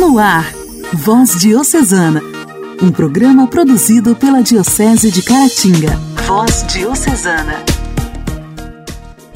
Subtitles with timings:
[0.00, 0.50] No ar,
[0.94, 2.22] Voz Diocesana,
[2.82, 5.94] um programa produzido pela Diocese de Caratinga.
[6.26, 7.62] Voz Diocesana.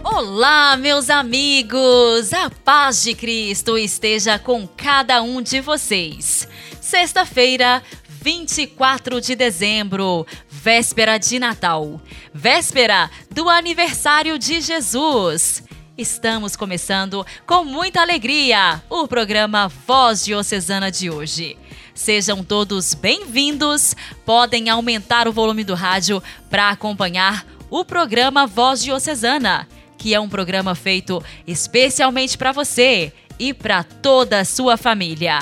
[0.03, 2.33] Olá, meus amigos!
[2.33, 6.49] A paz de Cristo esteja com cada um de vocês.
[6.81, 7.83] Sexta-feira,
[8.23, 12.01] 24 de dezembro, véspera de Natal,
[12.33, 15.63] véspera do aniversário de Jesus.
[15.97, 21.57] Estamos começando com muita alegria o programa Voz Diocesana de hoje.
[21.95, 23.95] Sejam todos bem-vindos.
[24.27, 30.29] Podem aumentar o volume do rádio para acompanhar o programa Voz Diocesana, que é um
[30.29, 35.39] programa feito especialmente para você e para toda a sua família.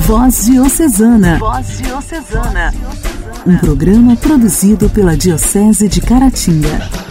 [0.00, 1.38] Voz Diocesana.
[1.38, 2.74] Voz Diocesana.
[3.46, 7.07] Um programa produzido pela Diocese de Caratinga.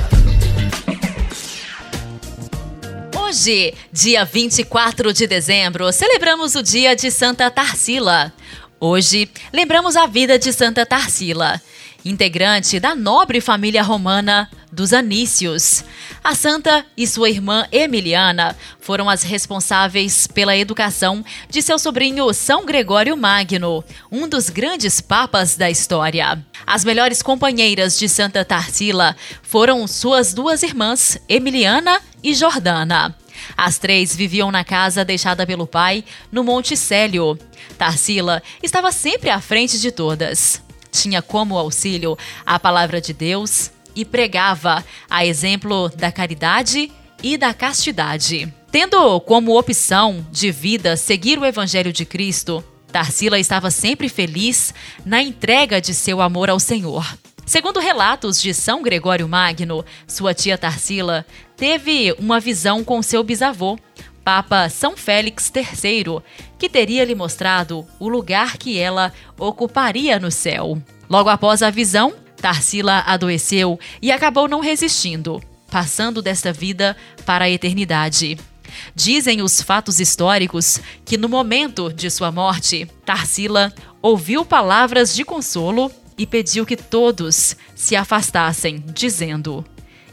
[3.38, 8.34] Hoje, dia 24 de dezembro, celebramos o dia de Santa Tarsila.
[8.80, 11.62] Hoje, lembramos a vida de Santa Tarsila,
[12.04, 15.84] integrante da nobre família romana dos Anícios.
[16.24, 22.66] A santa e sua irmã Emiliana foram as responsáveis pela educação de seu sobrinho São
[22.66, 26.44] Gregório Magno, um dos grandes papas da história.
[26.66, 33.16] As melhores companheiras de Santa Tarsila foram suas duas irmãs, Emiliana e Jordana.
[33.56, 37.38] As três viviam na casa deixada pelo pai, no Monte Célio.
[37.78, 40.62] Tarsila estava sempre à frente de todas.
[40.92, 46.92] Tinha como auxílio a palavra de Deus e pregava, a exemplo da caridade
[47.24, 48.54] e da castidade.
[48.72, 54.72] Tendo como opção de vida seguir o Evangelho de Cristo, Tarsila estava sempre feliz
[55.04, 57.18] na entrega de seu amor ao Senhor.
[57.44, 63.80] Segundo relatos de São Gregório Magno, sua tia Tarsila teve uma visão com seu bisavô,
[64.24, 66.22] Papa São Félix III,
[66.60, 70.78] que teria lhe mostrado o lugar que ela ocuparia no céu.
[71.10, 77.50] Logo após a visão, Tarsila adoeceu e acabou não resistindo, passando desta vida para a
[77.50, 78.38] eternidade.
[78.94, 85.92] Dizem os fatos históricos que no momento de sua morte, Tarsila ouviu palavras de consolo
[86.18, 89.66] e pediu que todos se afastassem, dizendo: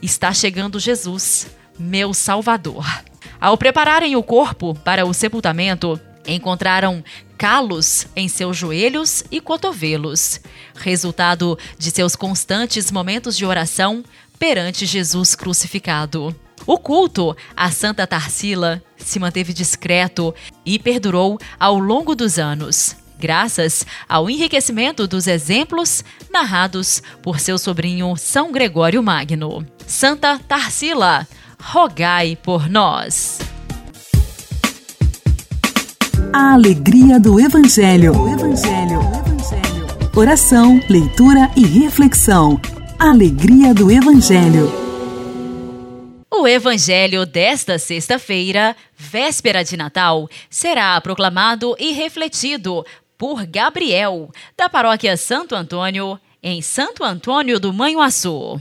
[0.03, 1.47] Está chegando Jesus,
[1.79, 2.85] meu Salvador.
[3.41, 7.05] Ao prepararem o corpo para o sepultamento, encontraram
[7.37, 10.41] calos em seus joelhos e cotovelos,
[10.75, 14.05] resultado de seus constantes momentos de oração
[14.39, 16.35] perante Jesus crucificado.
[16.67, 20.35] O culto à Santa Tarsila se manteve discreto
[20.65, 28.17] e perdurou ao longo dos anos graças ao enriquecimento dos exemplos narrados por seu sobrinho
[28.17, 29.67] São Gregório Magno.
[29.87, 31.27] Santa Tarsila,
[31.59, 33.54] rogai por nós.
[36.37, 38.13] A alegria do Evangelho.
[38.29, 39.01] Evangelho.
[39.25, 40.11] Evangelho.
[40.17, 42.61] Oração, leitura e reflexão.
[42.99, 44.69] Alegria do Evangelho.
[46.29, 52.85] O Evangelho desta sexta-feira, véspera de Natal, será proclamado e refletido
[53.17, 58.61] por Gabriel, da paróquia Santo Antônio, em Santo Antônio do Manhuaçu.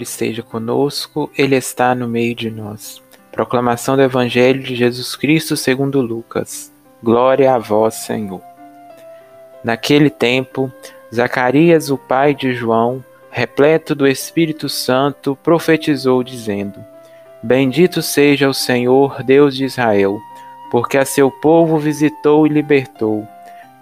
[0.00, 3.02] Senhor esteja conosco, Ele está no meio de nós.
[3.32, 6.72] Proclamação do Evangelho de Jesus Cristo segundo Lucas.
[7.02, 8.42] Glória a vós, Senhor.
[9.62, 10.72] Naquele tempo,
[11.14, 16.82] Zacarias, o pai de João, repleto do Espírito Santo, profetizou dizendo:
[17.42, 20.18] Bendito seja o Senhor, Deus de Israel,
[20.70, 23.26] porque a seu povo visitou e libertou.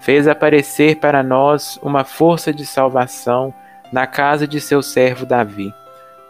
[0.00, 3.52] Fez aparecer para nós uma força de salvação
[3.92, 5.72] na casa de seu servo Davi,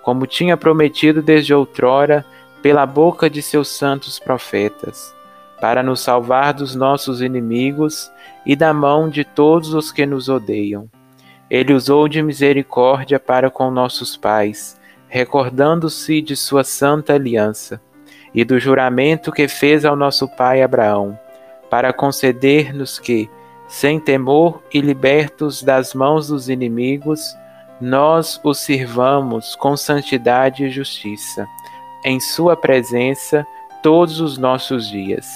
[0.08, 2.24] como tinha prometido desde outrora
[2.62, 5.14] pela boca de seus santos profetas,
[5.60, 8.10] para nos salvar dos nossos inimigos
[8.46, 10.88] e da mão de todos os que nos odeiam.
[11.50, 17.78] Ele usou de misericórdia para com nossos pais, recordando-se de sua santa aliança
[18.34, 21.18] e do juramento que fez ao nosso pai Abraão,
[21.68, 23.28] para conceder-nos que,
[23.68, 27.36] sem temor e libertos das mãos dos inimigos,
[27.80, 31.46] nós o sirvamos com santidade e justiça
[32.04, 33.46] em Sua presença
[33.82, 35.26] todos os nossos dias.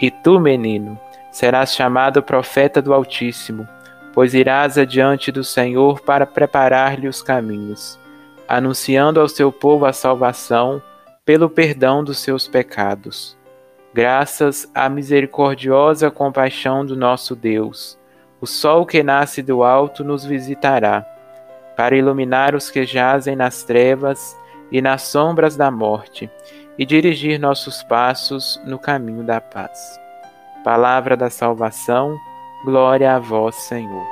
[0.00, 0.98] E tu, menino,
[1.30, 3.66] serás chamado profeta do Altíssimo,
[4.12, 7.98] pois irás adiante do Senhor para preparar-lhe os caminhos,
[8.46, 10.82] anunciando ao seu povo a salvação
[11.24, 13.36] pelo perdão dos seus pecados.
[13.94, 17.98] Graças à misericordiosa compaixão do nosso Deus,
[18.40, 21.06] o sol que nasce do alto nos visitará,
[21.76, 24.36] para iluminar os que jazem nas trevas
[24.70, 26.30] e nas sombras da morte,
[26.78, 30.00] e dirigir nossos passos no caminho da paz.
[30.64, 32.16] Palavra da salvação,
[32.64, 34.06] glória a vós, Senhor.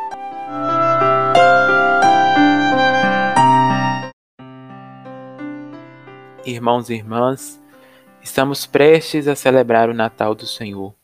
[6.44, 7.60] Irmãos e irmãs,
[8.22, 10.94] estamos prestes a celebrar o Natal do Senhor.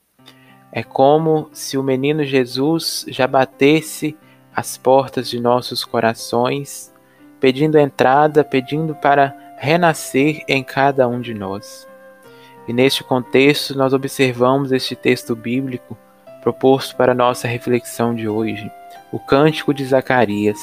[0.73, 4.17] É como se o menino Jesus já batesse
[4.57, 6.91] as portas de nossos corações,
[7.39, 11.87] pedindo entrada, pedindo para renascer em cada um de nós.
[12.67, 15.97] E neste contexto, nós observamos este texto bíblico
[16.41, 18.71] proposto para nossa reflexão de hoje,
[19.13, 20.59] o Cântico de Zacarias.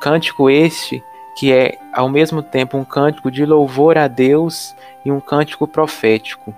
[0.00, 1.02] Cântico este
[1.36, 4.74] que é ao mesmo tempo um cântico de louvor a Deus
[5.04, 6.54] e um cântico profético.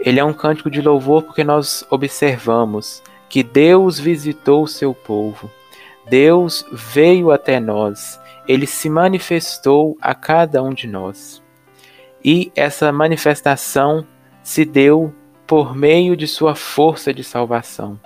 [0.00, 5.50] Ele é um cântico de louvor porque nós observamos que Deus visitou o seu povo.
[6.06, 11.42] Deus veio até nós, ele se manifestou a cada um de nós.
[12.22, 14.06] E essa manifestação
[14.42, 15.14] se deu
[15.46, 17.98] por meio de sua força de salvação,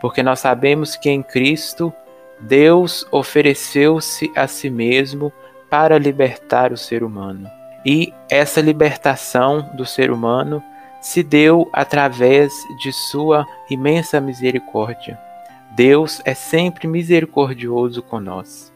[0.00, 1.92] porque nós sabemos que em Cristo
[2.38, 5.32] Deus ofereceu-se a si mesmo
[5.68, 7.50] para libertar o ser humano.
[7.84, 10.62] E essa libertação do ser humano
[11.00, 15.18] se deu através de sua imensa misericórdia.
[15.72, 18.72] Deus é sempre misericordioso com nós.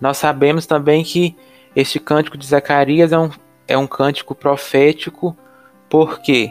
[0.00, 1.36] Nós sabemos também que
[1.74, 3.30] este cântico de Zacarias é um,
[3.68, 5.36] é um cântico profético,
[5.88, 6.50] porque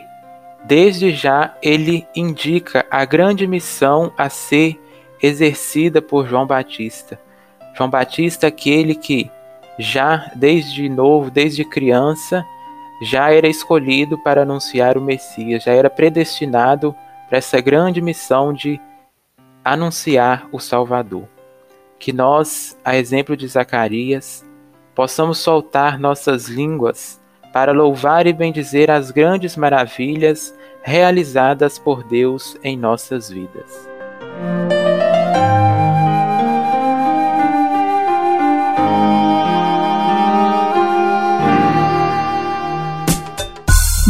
[0.66, 4.80] desde já ele indica a grande missão a ser
[5.22, 7.20] exercida por João Batista.
[7.76, 9.30] João Batista, aquele que
[9.78, 12.46] já desde novo, desde criança,
[13.02, 16.96] já era escolhido para anunciar o Messias, já era predestinado
[17.28, 18.80] para essa grande missão de
[19.64, 21.28] anunciar o Salvador.
[22.00, 24.46] Que nós, a exemplo de Zacarias,
[24.94, 27.20] possamos soltar nossas línguas
[27.52, 30.54] para louvar e bendizer as grandes maravilhas
[30.84, 33.90] realizadas por Deus em nossas vidas.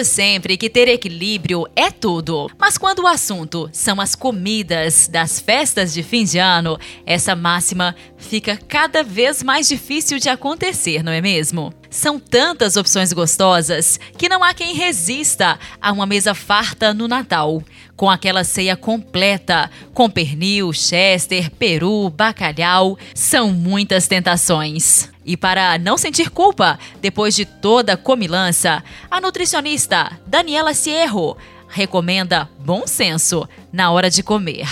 [0.00, 5.38] Ouvimos sempre que ter equilíbrio é tudo, mas quando o assunto são as comidas das
[5.38, 11.12] festas de fim de ano, essa máxima fica cada vez mais difícil de acontecer, não
[11.12, 11.70] é mesmo?
[11.90, 17.62] São tantas opções gostosas que não há quem resista a uma mesa farta no Natal,
[17.94, 22.96] com aquela ceia completa, com pernil, chester, peru, bacalhau.
[23.14, 25.09] São muitas tentações.
[25.24, 31.36] E para não sentir culpa depois de toda a comilança, a nutricionista Daniela Cierro
[31.68, 34.66] recomenda bom senso na hora de comer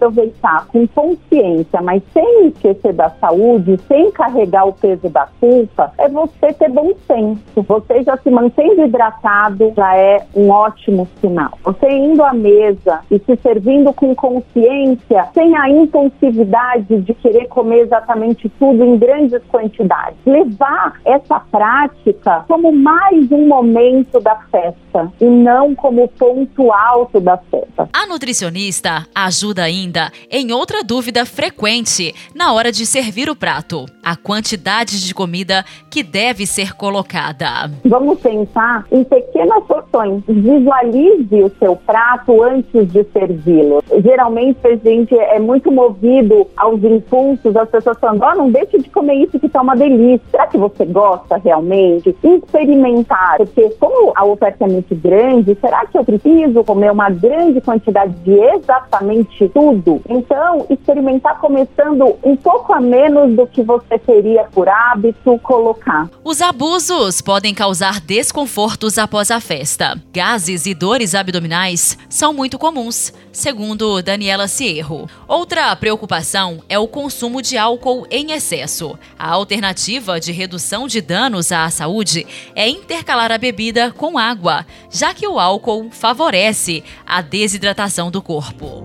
[0.00, 6.08] aproveitar com consciência, mas sem esquecer da saúde, sem carregar o peso da culpa, é
[6.08, 7.62] você ter bom senso.
[7.68, 11.58] Você já se mantendo hidratado já é um ótimo sinal.
[11.62, 17.80] Você indo à mesa e se servindo com consciência, sem a impulsividade de querer comer
[17.80, 20.16] exatamente tudo em grandes quantidades.
[20.24, 27.36] Levar essa prática como mais um momento da festa e não como ponto alto da
[27.36, 27.88] festa.
[27.92, 33.86] A nutricionista ajuda ainda ainda em outra dúvida frequente na hora de servir o prato:
[34.04, 37.70] a quantidade de comida que deve ser colocada.
[37.84, 40.22] Vamos pensar em pequenas porções.
[40.28, 43.82] Visualize o seu prato antes de servi-lo.
[44.02, 48.88] Geralmente a gente é muito movido aos impulsos, as pessoas falando: oh, não deixe de
[48.90, 50.20] comer isso que está uma delícia.
[50.30, 52.14] Será que você gosta realmente?
[52.22, 57.60] Experimentar, porque como a oferta é muito grande, será que eu preciso comer uma grande
[57.60, 59.79] quantidade de exatamente tudo?
[59.80, 60.02] Tudo.
[60.08, 66.08] Então, experimentar começando um pouco a menos do que você teria por hábito colocar.
[66.22, 70.00] Os abusos podem causar desconfortos após a festa.
[70.12, 75.08] Gases e dores abdominais são muito comuns, segundo Daniela Cierro.
[75.26, 78.98] Outra preocupação é o consumo de álcool em excesso.
[79.18, 85.14] A alternativa de redução de danos à saúde é intercalar a bebida com água, já
[85.14, 88.84] que o álcool favorece a desidratação do corpo.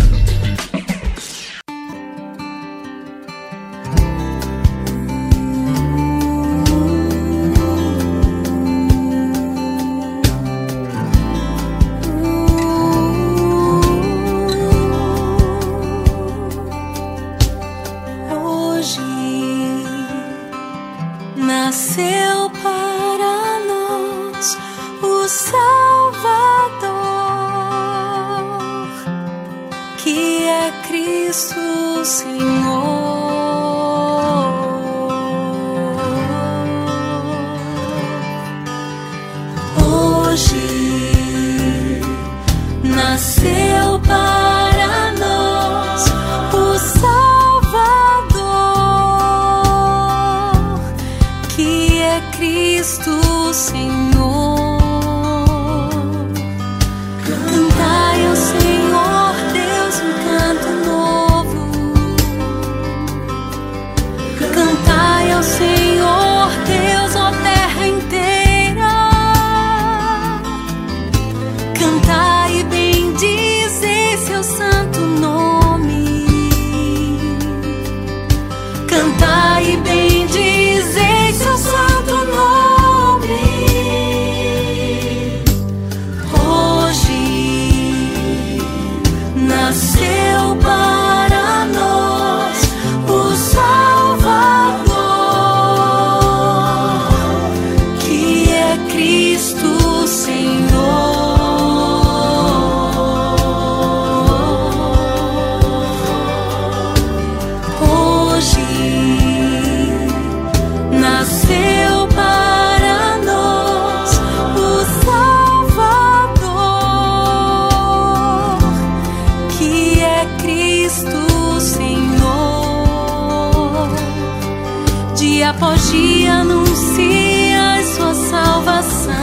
[125.61, 129.13] hoje anuncia sua salvação.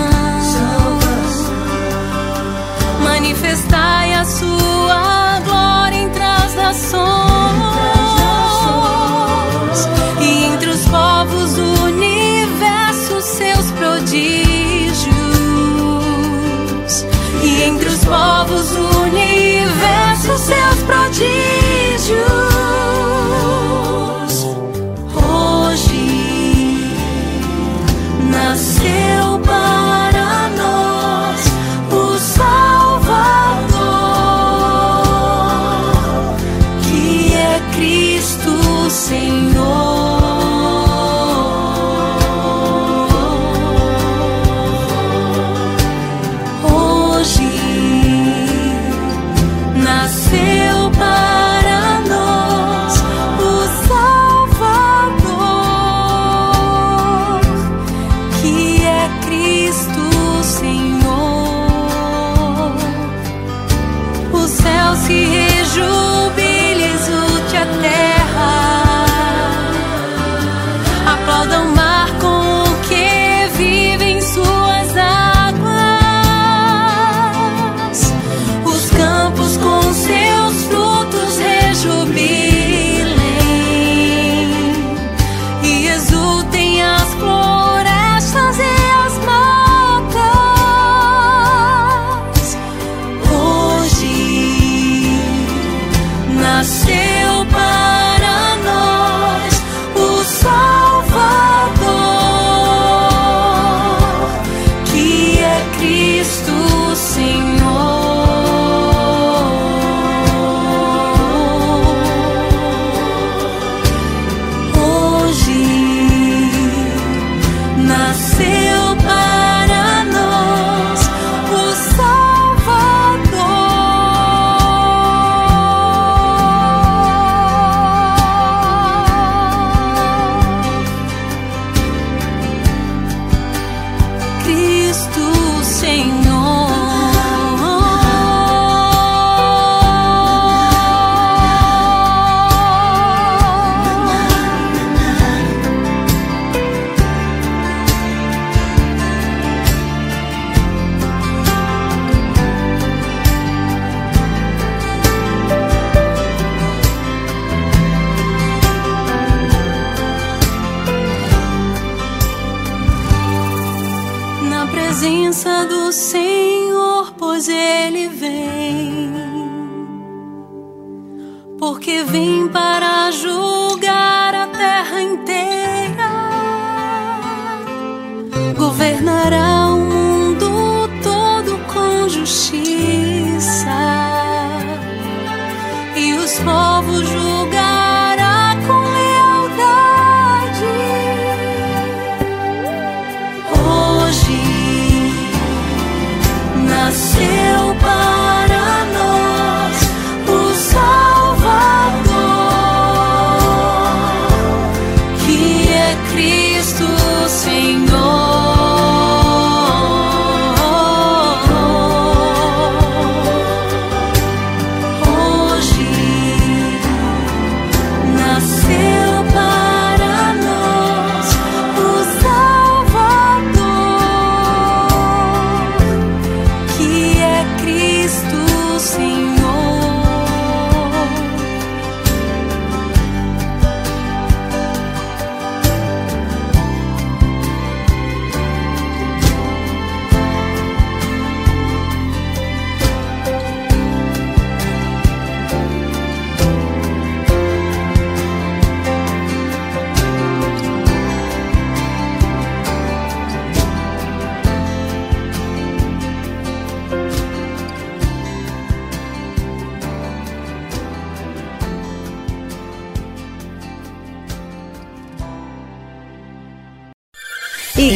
[0.43, 1.55] salvação.
[3.03, 7.18] Manifestai a sua glória entre as nações.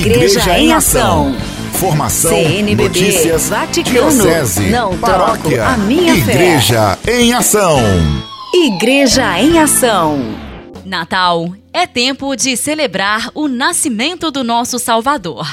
[0.05, 1.33] Igreja, em Ação.
[1.75, 6.33] Formação, CNBB, notícias, Vaticano, diocese, não paróquia, troco a minha fé.
[6.33, 7.79] Igreja em Ação.
[8.53, 10.19] Igreja em Ação.
[10.85, 15.47] Natal é tempo de celebrar o nascimento do nosso Salvador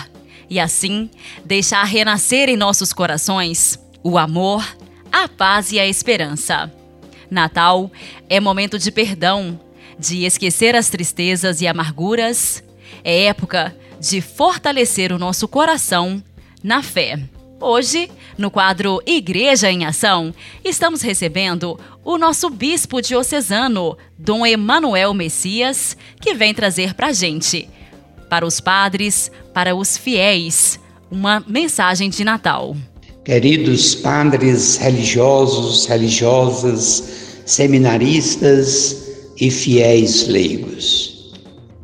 [0.49, 1.11] e assim
[1.45, 4.65] deixar renascer em nossos corações o amor,
[5.11, 6.73] a paz e a esperança.
[7.29, 7.91] Natal
[8.27, 9.59] é momento de perdão,
[9.99, 12.63] de esquecer as tristezas e amarguras,
[13.03, 16.23] é época de fortalecer o nosso coração
[16.63, 17.19] na fé.
[17.61, 20.33] Hoje, no quadro Igreja em Ação,
[20.63, 27.67] estamos recebendo o nosso bispo diocesano, Dom Emanuel Messias, que vem trazer para a gente,
[28.29, 30.79] para os padres, para os fiéis,
[31.11, 32.77] uma mensagem de Natal.
[33.25, 41.18] Queridos padres religiosos, religiosas, seminaristas e fiéis leigos,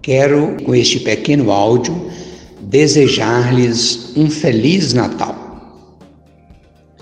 [0.06, 2.00] quero, com este pequeno áudio,
[2.62, 5.90] desejar-lhes um Feliz Natal.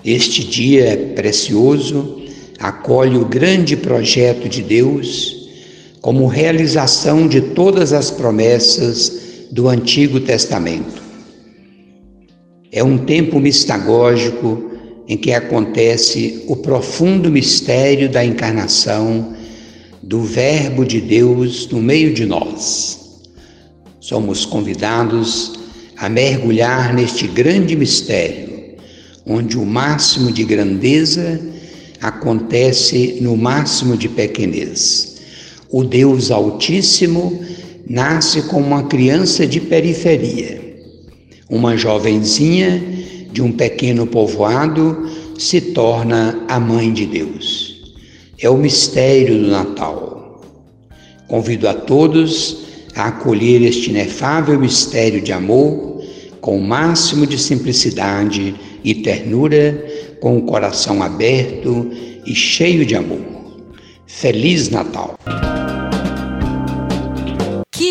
[0.02, 2.22] Este dia é precioso
[2.58, 5.50] acolhe o grande projeto de Deus
[6.00, 11.02] como realização de todas as promessas do Antigo Testamento.
[12.72, 14.70] É um tempo mistagógico
[15.06, 19.34] em que acontece o profundo mistério da encarnação
[20.06, 23.22] do Verbo de Deus no meio de nós.
[24.00, 25.54] Somos convidados
[25.96, 28.76] a mergulhar neste grande mistério,
[29.24, 31.40] onde o máximo de grandeza
[32.02, 35.16] acontece no máximo de pequenez.
[35.70, 37.40] O Deus Altíssimo
[37.88, 40.62] nasce como uma criança de periferia.
[41.48, 42.82] Uma jovenzinha
[43.32, 47.73] de um pequeno povoado se torna a mãe de Deus.
[48.44, 50.42] É o mistério do Natal.
[51.26, 52.58] Convido a todos
[52.94, 56.04] a acolher este inefável mistério de amor
[56.42, 58.54] com o máximo de simplicidade
[58.84, 59.82] e ternura,
[60.20, 61.90] com o coração aberto
[62.26, 63.24] e cheio de amor.
[64.06, 65.18] Feliz Natal!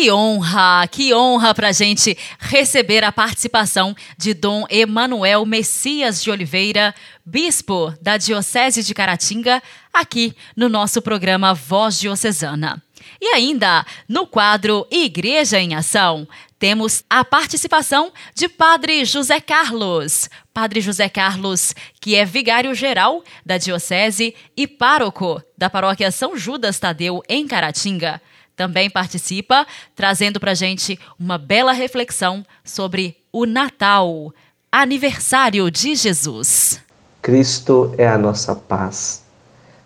[0.04, 6.94] Que honra, que honra para gente receber a participação de Dom Emanuel Messias de Oliveira,
[7.24, 12.82] bispo da Diocese de Caratinga, aqui no nosso programa Voz Diocesana.
[13.18, 20.28] E ainda, no quadro Igreja em Ação, temos a participação de Padre José Carlos.
[20.52, 27.22] Padre José Carlos, que é vigário-geral da Diocese e pároco da paróquia São Judas Tadeu,
[27.26, 28.20] em Caratinga
[28.56, 34.32] também participa, trazendo para gente uma bela reflexão sobre o Natal,
[34.70, 36.80] aniversário de Jesus.
[37.20, 39.24] Cristo é a nossa paz.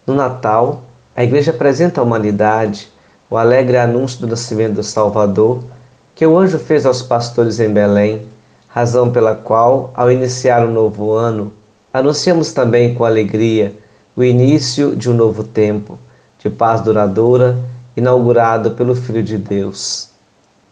[0.06, 2.88] No Natal, a Igreja apresenta à humanidade
[3.30, 5.62] o alegre anúncio do nascimento do Salvador
[6.14, 8.26] que o anjo fez aos pastores em Belém,
[8.66, 11.52] razão pela qual, ao iniciar o novo ano,
[11.92, 13.74] anunciamos também com alegria
[14.16, 15.96] o início de um novo tempo,
[16.40, 17.56] de paz duradoura
[17.98, 20.08] inaugurado pelo Filho de Deus.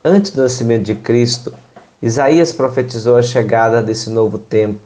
[0.04, 1.52] Antes do nascimento de Cristo,
[2.00, 4.80] Isaías profetizou a chegada desse novo tempo,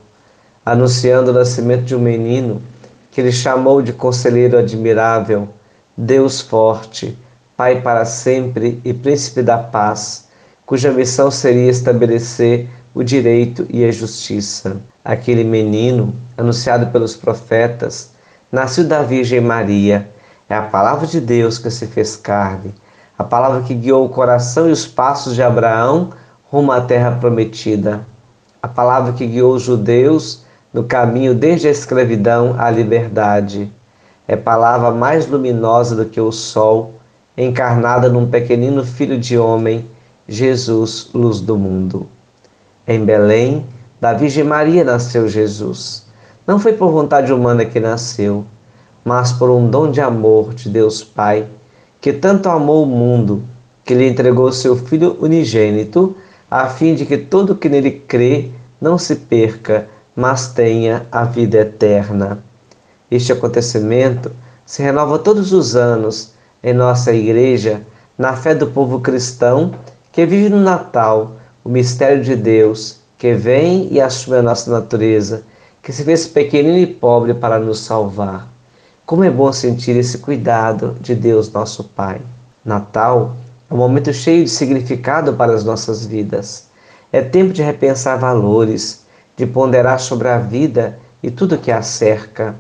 [0.65, 2.63] anunciando o nascimento de um menino
[3.11, 5.49] que ele chamou de Conselheiro Admirável,
[5.97, 7.19] Deus Forte,
[7.57, 10.29] Pai para sempre e Príncipe da Paz,
[10.65, 14.79] cuja missão seria estabelecer o direito e a justiça.
[15.05, 18.13] Aquele menino, anunciado pelos profetas,
[18.51, 20.09] nasceu da Virgem Maria.
[20.51, 22.75] É a palavra de Deus que se fez carne,
[23.17, 26.11] a palavra que guiou o coração e os passos de Abraão
[26.51, 28.05] rumo à terra prometida,
[28.61, 33.71] a palavra que guiou os judeus no caminho desde a escravidão à liberdade.
[34.27, 36.95] É palavra mais luminosa do que o sol,
[37.37, 39.89] encarnada num pequenino filho de homem,
[40.27, 42.09] Jesus, luz do mundo.
[42.89, 43.65] Em Belém,
[44.01, 46.07] da Virgem Maria nasceu Jesus.
[46.45, 48.45] Não foi por vontade humana que nasceu,
[49.05, 51.47] mas por um dom de amor de Deus Pai,
[52.01, 53.43] que tanto amou o mundo,
[53.85, 56.17] que lhe entregou seu Filho unigênito,
[56.51, 61.59] a fim de que todo que nele crê não se perca, mas tenha a vida
[61.59, 62.43] eterna.
[63.11, 64.31] Este acontecimento
[64.65, 66.33] se renova todos os anos
[66.63, 67.83] em nossa igreja,
[68.19, 69.73] na fé do povo cristão
[70.13, 75.43] que vive no Natal o mistério de Deus, que vem e assume a nossa natureza,
[75.83, 78.50] que se fez pequenino e pobre para nos salvar.
[79.11, 82.21] Como é bom sentir esse cuidado de Deus, nosso Pai.
[82.65, 83.35] Natal
[83.69, 86.69] é um momento cheio de significado para as nossas vidas.
[87.13, 89.05] É tempo de repensar valores,
[89.37, 92.55] de ponderar sobre a vida e tudo que a cerca.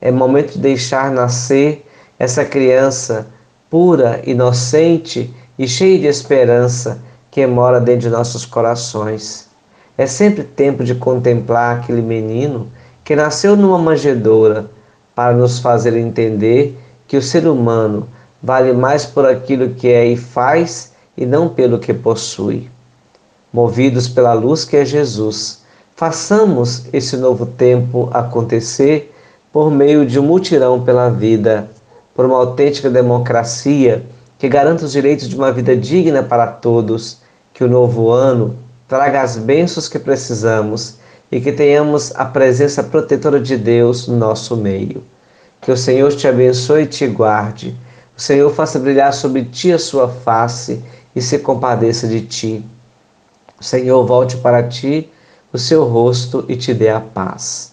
[0.00, 1.86] É momento de deixar nascer
[2.18, 3.26] essa criança
[3.68, 6.98] pura, inocente e cheia de esperança
[7.30, 9.50] que mora dentro de nossos corações.
[9.98, 12.72] É sempre tempo de contemplar aquele menino
[13.04, 14.72] que nasceu numa manjedoura
[15.14, 18.08] para nos fazer entender que o ser humano
[18.42, 22.68] vale mais por aquilo que é e faz e não pelo que possui.
[23.52, 25.62] Movidos pela luz que é Jesus,
[25.94, 29.14] façamos esse novo tempo acontecer
[29.52, 31.70] por meio de um mutirão pela vida,
[32.14, 34.04] por uma autêntica democracia
[34.38, 37.18] que garanta os direitos de uma vida digna para todos,
[37.52, 38.56] que o novo ano
[38.88, 40.96] traga as bênçãos que precisamos
[41.30, 45.02] e que tenhamos a presença protetora de Deus no nosso meio.
[45.60, 47.76] Que o Senhor te abençoe e te guarde.
[48.16, 50.82] O Senhor faça brilhar sobre ti a sua face
[51.14, 52.64] e se compadeça de ti.
[53.60, 55.10] O Senhor volte para ti
[55.52, 57.72] o seu rosto e te dê a paz.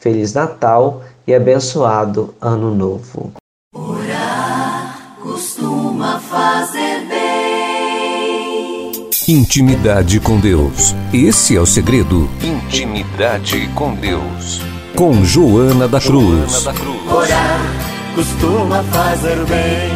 [0.00, 3.32] Feliz Natal e abençoado Ano Novo.
[3.74, 6.77] Orar costuma fazer.
[9.30, 10.94] Intimidade com Deus.
[11.12, 12.30] Esse é o segredo.
[12.42, 14.62] Intimidade com Deus.
[14.96, 16.64] Com Joana da Cruz.
[16.66, 17.60] Orar
[18.14, 19.90] costuma fazer bem.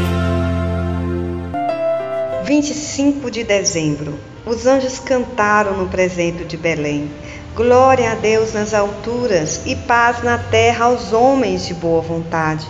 [2.44, 4.18] 25 de dezembro.
[4.44, 7.10] Os anjos cantaram no presépio de Belém.
[7.56, 12.68] Glória a Deus nas alturas e paz na terra aos homens de boa vontade.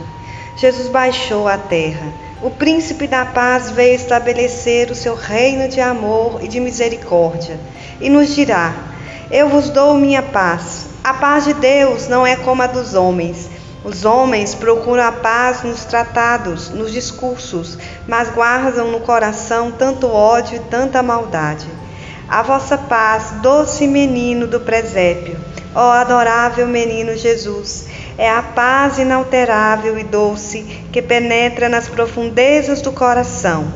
[0.56, 2.21] Jesus baixou à terra.
[2.42, 7.56] O príncipe da paz veio estabelecer o seu reino de amor e de misericórdia
[8.00, 8.74] e nos dirá:
[9.30, 10.86] Eu vos dou minha paz.
[11.04, 13.48] A paz de Deus não é como a dos homens.
[13.84, 17.78] Os homens procuram a paz nos tratados, nos discursos,
[18.08, 21.68] mas guardam no coração tanto ódio e tanta maldade.
[22.32, 25.36] A vossa paz, doce menino do presépio,
[25.74, 27.84] ó adorável menino Jesus,
[28.16, 33.66] é a paz inalterável e doce que penetra nas profundezas do coração.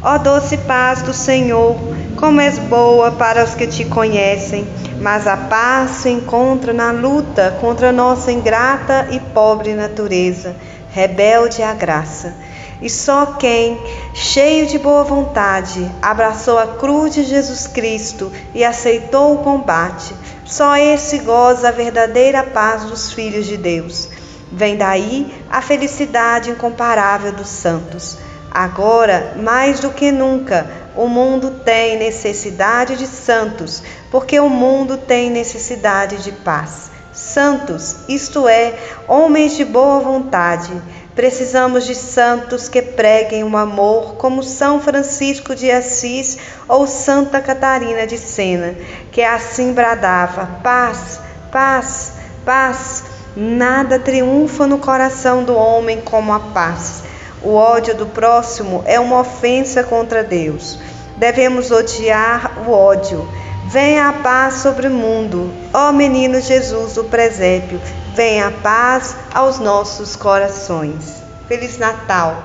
[0.00, 1.76] Ó doce paz do Senhor,
[2.16, 4.66] como és boa para os que te conhecem,
[5.02, 10.56] mas a paz se encontra na luta contra nossa ingrata e pobre natureza,
[10.92, 12.32] rebelde à graça.
[12.80, 13.80] E só quem,
[14.14, 20.14] cheio de boa vontade, abraçou a cruz de Jesus Cristo e aceitou o combate,
[20.44, 24.08] só esse goza a verdadeira paz dos filhos de Deus.
[24.50, 28.16] Vem daí a felicidade incomparável dos santos.
[28.50, 35.30] Agora, mais do que nunca, o mundo tem necessidade de santos, porque o mundo tem
[35.30, 36.90] necessidade de paz.
[37.12, 38.74] Santos, isto é,
[39.06, 40.72] homens de boa vontade.
[41.18, 48.06] Precisamos de santos que preguem o amor, como São Francisco de Assis ou Santa Catarina
[48.06, 48.76] de Sena,
[49.10, 51.18] que assim bradava: paz,
[51.50, 52.12] paz,
[52.44, 53.02] paz.
[53.34, 57.02] Nada triunfa no coração do homem como a paz.
[57.42, 60.78] O ódio do próximo é uma ofensa contra Deus.
[61.16, 63.28] Devemos odiar o ódio.
[63.68, 65.52] Venha a paz sobre o mundo.
[65.74, 67.78] Ó menino Jesus do presépio,
[68.14, 71.22] venha a paz aos nossos corações.
[71.46, 72.42] Feliz Natal!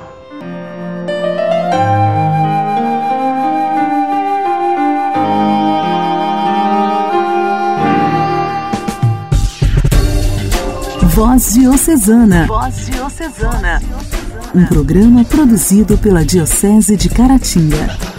[11.03, 12.47] Voz Diocesana.
[12.47, 13.81] Voz Diocesana.
[14.53, 18.12] Um programa produzido pela Diocese de Caratinga.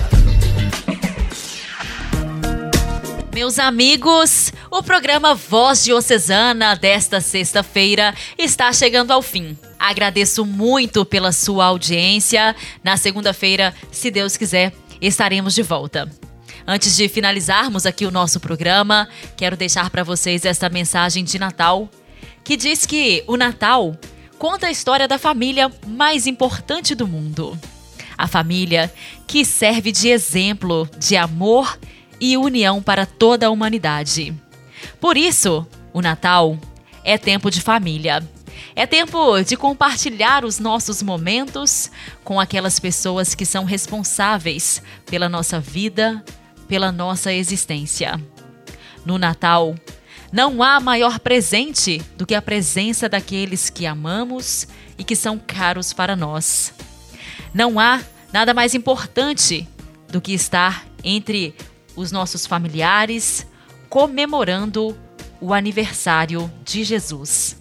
[3.35, 9.59] Meus amigos, o programa Voz Diocesana desta sexta-feira está chegando ao fim.
[9.77, 12.55] Agradeço muito pela sua audiência.
[12.85, 16.09] Na segunda-feira, se Deus quiser, estaremos de volta.
[16.65, 21.91] Antes de finalizarmos aqui o nosso programa, quero deixar para vocês esta mensagem de Natal,
[22.45, 23.99] que diz que o Natal
[24.39, 27.59] conta a história da família mais importante do mundo.
[28.17, 28.95] A família
[29.27, 31.94] que serve de exemplo de amor e
[32.25, 34.35] e união para toda a humanidade.
[34.99, 36.59] Por isso, o Natal
[37.05, 38.27] é tempo de família.
[38.75, 41.91] É tempo de compartilhar os nossos momentos
[42.25, 46.25] com aquelas pessoas que são responsáveis pela nossa vida,
[46.67, 48.19] pela nossa existência.
[49.05, 49.75] No Natal,
[50.33, 55.93] não há maior presente do que a presença daqueles que amamos e que são caros
[55.93, 56.73] para nós.
[57.53, 58.01] Não há
[58.33, 59.69] nada mais importante
[60.09, 61.55] do que estar entre
[61.97, 63.47] os nossos familiares,
[63.89, 64.97] comemorando
[65.41, 67.57] o aniversário de Jesus.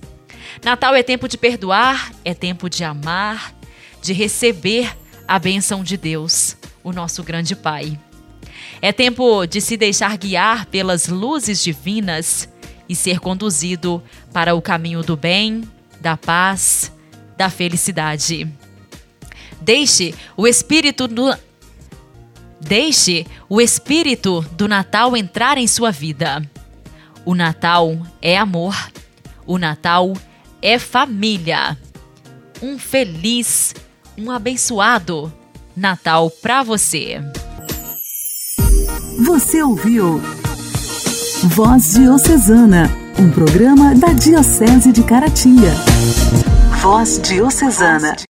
[0.63, 3.53] Natal é tempo de perdoar, é tempo de amar,
[4.01, 4.95] de receber
[5.27, 7.99] a bênção de Deus, o nosso grande Pai.
[8.81, 12.49] É tempo de se deixar guiar pelas luzes divinas
[12.87, 15.63] e ser conduzido para o caminho do bem,
[16.01, 16.91] da paz,
[17.37, 18.47] da felicidade.
[19.61, 21.07] Deixe o Espírito
[22.63, 26.41] Deixe o espírito do Natal entrar em sua vida.
[27.25, 28.75] O Natal é amor.
[29.45, 30.13] O Natal
[30.61, 31.77] é família.
[32.61, 33.75] Um feliz,
[34.17, 35.31] um abençoado
[35.75, 37.21] Natal para você.
[39.25, 40.21] Você ouviu
[41.43, 45.73] Voz Diocesana, um programa da Diocese de Caratinga.
[46.81, 48.15] Voz Diocesana.